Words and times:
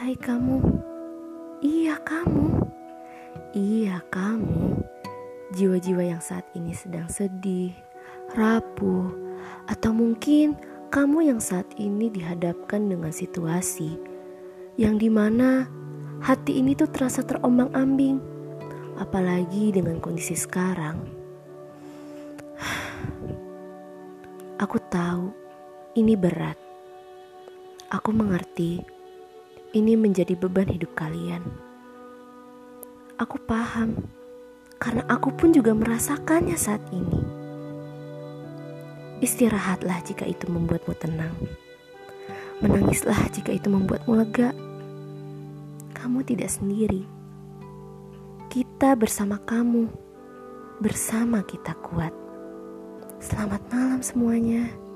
Hai 0.00 0.16
kamu, 0.16 0.64
iya 1.60 1.92
kamu, 2.00 2.64
iya 3.52 4.00
kamu, 4.08 4.80
jiwa-jiwa 5.52 6.16
yang 6.16 6.24
saat 6.24 6.48
ini 6.56 6.72
sedang 6.72 7.04
sedih, 7.12 7.76
rapuh, 8.32 9.12
atau 9.68 9.92
mungkin 9.92 10.56
kamu 10.88 11.28
yang 11.28 11.36
saat 11.36 11.68
ini 11.76 12.08
dihadapkan 12.08 12.88
dengan 12.88 13.12
situasi 13.12 14.00
yang 14.80 14.96
di 14.96 15.12
mana 15.12 15.68
hati 16.24 16.64
ini 16.64 16.72
tuh 16.72 16.88
terasa 16.88 17.20
terombang-ambing, 17.20 18.24
apalagi 18.96 19.68
dengan 19.68 20.00
kondisi 20.00 20.32
sekarang. 20.32 20.96
Aku 24.64 24.80
tahu 24.80 25.28
ini 25.92 26.16
berat. 26.16 26.56
Aku 27.92 28.16
mengerti 28.16 28.99
ini 29.70 29.94
menjadi 29.94 30.34
beban 30.34 30.66
hidup 30.66 30.98
kalian. 30.98 31.46
Aku 33.22 33.38
paham 33.46 33.94
karena 34.82 35.06
aku 35.06 35.30
pun 35.30 35.54
juga 35.54 35.70
merasakannya 35.76 36.56
saat 36.58 36.82
ini. 36.90 37.20
Istirahatlah 39.20 40.00
jika 40.02 40.24
itu 40.26 40.48
membuatmu 40.48 40.94
tenang. 40.96 41.36
Menangislah 42.64 43.20
jika 43.30 43.52
itu 43.54 43.68
membuatmu 43.68 44.12
lega. 44.16 44.50
Kamu 45.94 46.24
tidak 46.24 46.50
sendiri. 46.50 47.04
Kita 48.48 48.96
bersama 48.96 49.38
kamu. 49.44 49.86
Bersama 50.80 51.44
kita 51.44 51.76
kuat. 51.84 52.16
Selamat 53.20 53.60
malam 53.68 54.00
semuanya. 54.00 54.89